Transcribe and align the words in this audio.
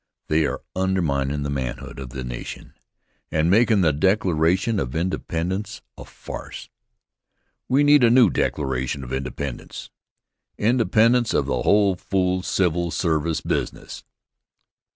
They 0.29 0.47
are 0.47 0.63
underminin' 0.75 1.43
the 1.43 1.51
manhood 1.51 1.99
of 1.99 2.09
the 2.09 2.23
nation 2.23 2.73
and 3.29 3.51
makin' 3.51 3.81
the 3.81 3.93
Declaration 3.93 4.79
of 4.79 4.95
Independence 4.95 5.83
a 5.95 6.05
farce. 6.05 6.69
We 7.69 7.83
need 7.83 8.03
a 8.03 8.09
new 8.09 8.31
Declaration 8.31 9.03
of 9.03 9.13
Independence, 9.13 9.91
independence 10.57 11.35
of 11.35 11.45
the 11.45 11.61
whole 11.61 11.95
fool 11.95 12.41
civil 12.41 12.89
service 12.89 13.41
business. 13.41 14.03